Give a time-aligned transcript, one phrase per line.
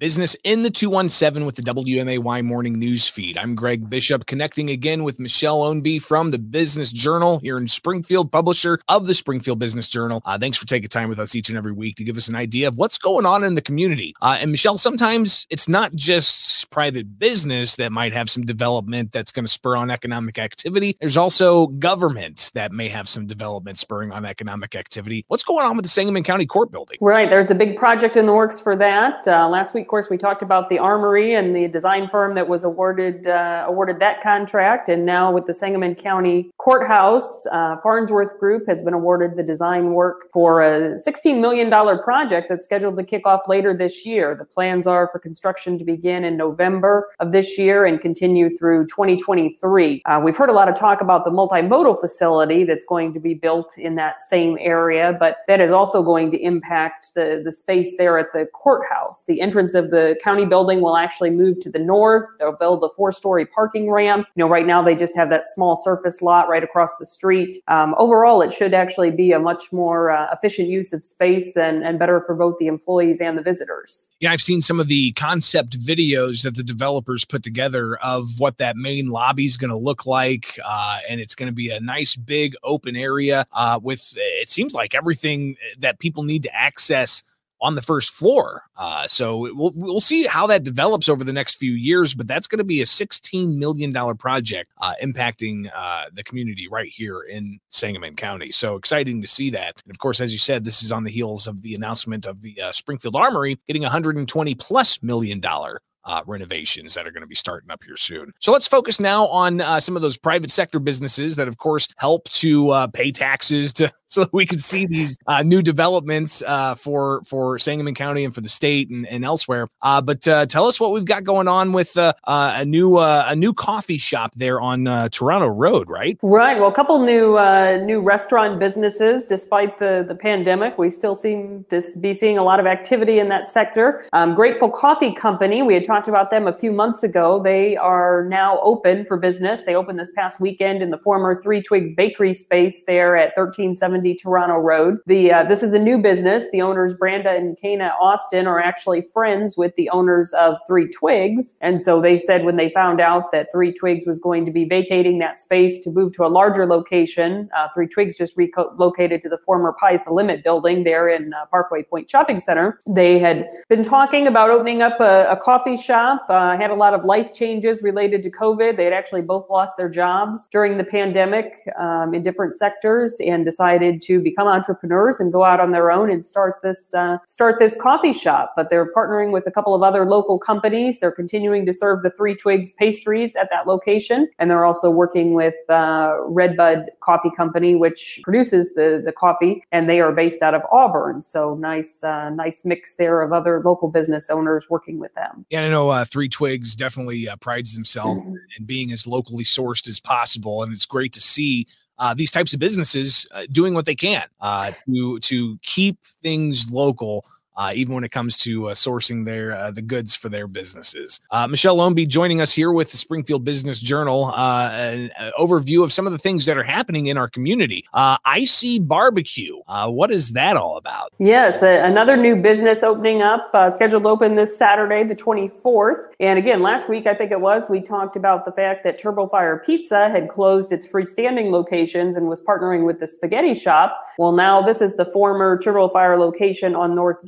[0.00, 3.38] Business in the 217 with the WMAY morning news feed.
[3.38, 8.32] I'm Greg Bishop, connecting again with Michelle Ownby from the Business Journal here in Springfield,
[8.32, 10.20] publisher of the Springfield Business Journal.
[10.24, 12.34] Uh, thanks for taking time with us each and every week to give us an
[12.34, 14.12] idea of what's going on in the community.
[14.20, 19.30] Uh, and Michelle, sometimes it's not just private business that might have some development that's
[19.30, 20.96] going to spur on economic activity.
[20.98, 25.24] There's also government that may have some development spurring on economic activity.
[25.28, 26.98] What's going on with the Sangamon County Court building?
[27.00, 27.30] Right.
[27.30, 29.28] There's a big project in the works for that.
[29.28, 32.48] Uh, last week, of course, we talked about the Armory and the design firm that
[32.48, 38.40] was awarded uh, awarded that contract, and now with the Sangamon County Courthouse, uh, Farnsworth
[38.40, 43.04] Group has been awarded the design work for a $16 million project that's scheduled to
[43.04, 44.34] kick off later this year.
[44.34, 48.86] The plans are for construction to begin in November of this year and continue through
[48.86, 50.00] 2023.
[50.06, 53.34] Uh, we've heard a lot of talk about the multimodal facility that's going to be
[53.34, 57.96] built in that same area, but that is also going to impact the, the space
[57.98, 59.24] there at the courthouse.
[59.24, 62.26] The entrance of the county building will actually move to the north.
[62.38, 64.26] They'll build a four story parking ramp.
[64.34, 67.56] You know, right now they just have that small surface lot right across the street.
[67.68, 71.84] Um, overall, it should actually be a much more uh, efficient use of space and,
[71.84, 74.12] and better for both the employees and the visitors.
[74.20, 78.58] Yeah, I've seen some of the concept videos that the developers put together of what
[78.58, 80.58] that main lobby is going to look like.
[80.64, 84.74] Uh, and it's going to be a nice big open area uh, with, it seems
[84.74, 87.22] like everything that people need to access
[87.64, 88.62] on the first floor.
[88.76, 92.46] Uh, so we'll we'll see how that develops over the next few years, but that's
[92.46, 97.22] going to be a sixteen million dollar project uh, impacting uh, the community right here
[97.22, 98.50] in Sangamon County.
[98.52, 99.80] So exciting to see that.
[99.84, 102.42] And of course, as you said, this is on the heels of the announcement of
[102.42, 107.06] the uh, Springfield Armory getting a hundred and twenty plus million dollar uh, renovations that
[107.06, 108.30] are going to be starting up here soon.
[108.38, 111.88] So let's focus now on uh, some of those private sector businesses that, of course,
[111.96, 116.74] help to uh, pay taxes to so we can see these uh, new developments uh,
[116.74, 119.68] for for Sangamon County and for the state and, and elsewhere.
[119.82, 122.98] Uh, but uh, tell us what we've got going on with uh, uh, a new
[122.98, 126.18] a new coffee shop there on Toronto Road, right?
[126.22, 126.58] Right.
[126.58, 127.38] Well, a couple new
[127.84, 129.24] new restaurant businesses.
[129.24, 133.28] Despite the the pandemic, we still seem to be seeing a lot of activity in
[133.28, 134.04] that sector.
[134.12, 135.62] Um, Grateful Coffee Company.
[135.62, 137.42] We had talked about them a few months ago.
[137.42, 139.62] They are now open for business.
[139.62, 143.93] They opened this past weekend in the former Three Twigs Bakery space there at 1370
[143.94, 144.98] 70 Toronto Road.
[145.06, 146.46] The uh, this is a new business.
[146.50, 151.54] The owners Branda and Kana Austin are actually friends with the owners of Three Twigs,
[151.60, 154.64] and so they said when they found out that Three Twigs was going to be
[154.64, 159.28] vacating that space to move to a larger location, uh, Three Twigs just relocated to
[159.28, 162.80] the former Pies the Limit building there in uh, Parkway Point Shopping Center.
[162.88, 166.26] They had been talking about opening up a, a coffee shop.
[166.28, 168.76] Uh, had a lot of life changes related to COVID.
[168.76, 173.44] They had actually both lost their jobs during the pandemic um, in different sectors and
[173.44, 177.18] decided decided to become entrepreneurs and go out on their own and start this uh,
[177.26, 178.52] start this coffee shop.
[178.56, 181.00] But they're partnering with a couple of other local companies.
[181.00, 185.34] They're continuing to serve the Three Twigs pastries at that location, and they're also working
[185.34, 190.54] with uh, Redbud Coffee Company, which produces the the coffee, and they are based out
[190.54, 191.20] of Auburn.
[191.20, 195.44] So nice uh, nice mix there of other local business owners working with them.
[195.50, 198.36] Yeah, I know uh, Three Twigs definitely uh, prides themselves mm-hmm.
[198.58, 201.66] in being as locally sourced as possible, and it's great to see
[201.98, 206.70] uh, these types of businesses uh, doing what they can uh, to to keep things
[206.70, 207.24] local
[207.56, 211.20] uh, even when it comes to uh, sourcing their uh, the goods for their businesses.
[211.30, 215.82] Uh, Michelle Ownby joining us here with the Springfield Business Journal, uh, an, an, overview
[215.82, 217.84] of some of the things that are happening in our community.
[217.92, 221.12] Uh, I-C Barbecue, what is that all about?
[221.18, 226.06] Yes, another new business opening up, scheduled to open this Saturday, the 24th.
[226.20, 229.26] And again, last week I think it was, we talked about the fact that Turbo
[229.26, 233.98] Fire Pizza had closed its freestanding locations and was partnering with the Spaghetti Shop.
[234.18, 237.26] Well, now this is the former Turbo Fire location on North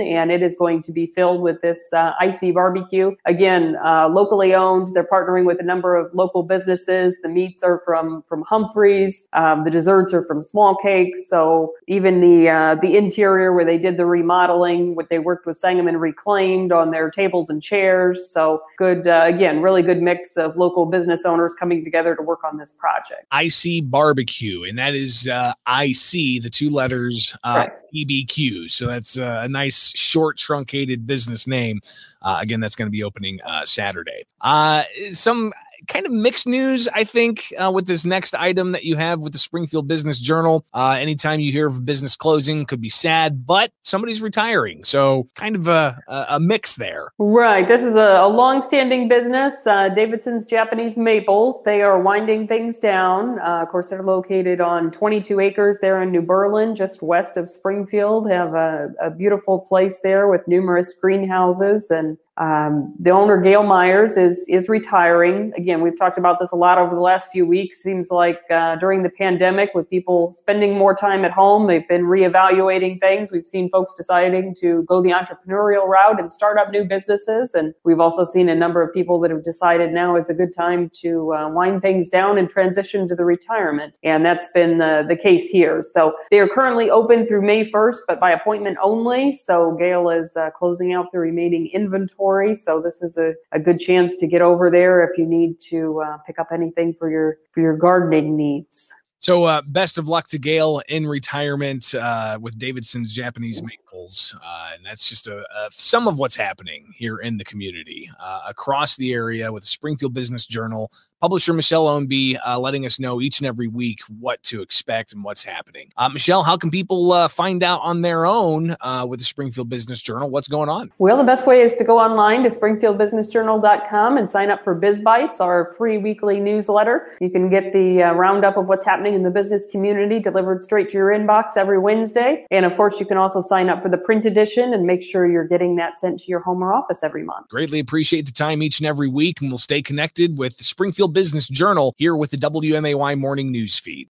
[0.00, 3.14] And it is going to be filled with this uh, I-C barbecue.
[3.26, 4.88] Again, uh, locally owned.
[4.94, 7.18] They're partnering with a number of local businesses.
[7.22, 9.24] The meats are from from Humphreys.
[9.32, 11.28] Um, the desserts are from Small Cakes.
[11.28, 15.56] So even the uh, the interior where they did the remodeling, what they worked with
[15.56, 18.30] Sangamon Reclaimed on their tables and chairs.
[18.30, 19.06] So good.
[19.06, 22.72] Uh, again, really good mix of local business owners coming together to work on this
[22.72, 23.26] project.
[23.30, 28.70] I-C barbecue, and that is uh, I-C, the two letters uh, BBQ.
[28.70, 31.80] So that's uh, a nice short truncated business name.
[32.22, 34.24] Uh, again, that's going to be opening uh, Saturday.
[34.40, 35.52] Uh, some
[35.88, 39.32] kind of mixed news, I think, uh, with this next item that you have with
[39.32, 40.64] the Springfield Business Journal.
[40.72, 44.84] Uh, anytime you hear of a business closing, could be sad, but somebody's retiring.
[44.84, 47.12] So kind of a, a, mix there.
[47.18, 47.66] Right.
[47.66, 49.66] This is a, a long-standing business.
[49.66, 51.62] Uh, Davidson's Japanese Maples.
[51.64, 53.38] They are winding things down.
[53.40, 57.50] Uh, of course, they're located on 22 acres there in New Berlin, just west of
[57.50, 58.30] Springfield.
[58.30, 64.16] Have a, a beautiful place there with numerous greenhouses and um, the owner, Gail Myers,
[64.16, 65.52] is is retiring.
[65.58, 67.82] Again, we've talked about this a lot over the last few weeks.
[67.82, 72.04] Seems like uh, during the pandemic, with people spending more time at home, they've been
[72.04, 73.30] reevaluating things.
[73.30, 77.74] We've seen folks deciding to go the entrepreneurial route and start up new businesses, and
[77.84, 80.90] we've also seen a number of people that have decided now is a good time
[81.02, 83.98] to uh, wind things down and transition to the retirement.
[84.02, 85.82] And that's been the the case here.
[85.82, 89.32] So they are currently open through May 1st, but by appointment only.
[89.32, 93.78] So Gail is uh, closing out the remaining inventory so this is a, a good
[93.78, 97.38] chance to get over there if you need to uh, pick up anything for your
[97.52, 98.88] for your gardening needs.
[99.20, 104.84] So, uh, best of luck to Gail in retirement uh, with Davidson's Japanese Uh, and
[104.84, 109.12] that's just a, a, some of what's happening here in the community uh, across the
[109.12, 110.90] area with the Springfield Business Journal.
[111.20, 115.22] Publisher Michelle Ownby uh, letting us know each and every week what to expect and
[115.22, 115.90] what's happening.
[115.96, 118.76] Uh, Michelle, how can people find out on their own
[119.06, 120.90] with the Springfield Business Journal what's going on?
[120.98, 125.02] Well, the best way is to go online to springfieldbusinessjournal.com and sign up for Biz
[125.02, 127.08] Bites, our free weekly newsletter.
[127.20, 130.96] You can get the roundup of what's happening in the business community delivered straight to
[130.96, 132.46] your inbox every Wednesday.
[132.50, 135.46] And of course, you can also sign for the print edition and make sure you're
[135.46, 137.48] getting that sent to your home or office every month.
[137.48, 141.12] Greatly appreciate the time each and every week, and we'll stay connected with the Springfield
[141.12, 144.08] Business Journal here with the WMAY Morning News Feed.